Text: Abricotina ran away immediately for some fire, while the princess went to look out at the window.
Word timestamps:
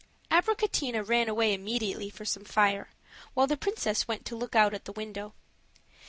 Abricotina 0.31 1.07
ran 1.07 1.29
away 1.29 1.53
immediately 1.53 2.09
for 2.09 2.25
some 2.25 2.43
fire, 2.43 2.89
while 3.35 3.45
the 3.45 3.55
princess 3.55 4.07
went 4.07 4.25
to 4.25 4.35
look 4.35 4.55
out 4.55 4.73
at 4.73 4.85
the 4.85 4.91
window. 4.93 5.35